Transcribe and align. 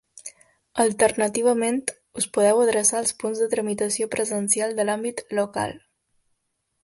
Alternativament, 0.83 1.75
us 2.21 2.27
podeu 2.37 2.61
adreçar 2.63 2.97
als 3.01 3.13
punts 3.23 3.43
de 3.43 3.49
tramitació 3.53 4.09
presencial 4.15 4.75
de 4.79 4.87
l'àmbit 4.89 5.21
local. 5.41 5.77